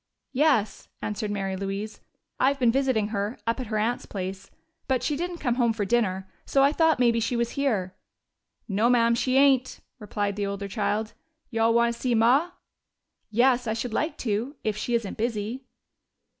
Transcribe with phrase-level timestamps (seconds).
[0.33, 2.01] "Yes," answered Mary Louise.
[2.39, 4.49] "I've been visiting her, up at her aunt's place.
[4.87, 7.93] But she didn't come home for dinner, so I thought maybe she was here."
[8.67, 11.13] "No, ma'am, she ain't," replied the older child.
[11.51, 12.49] "You all want to see Ma?"
[13.29, 14.55] "Yes, I should like to.
[14.63, 15.65] If she isn't busy."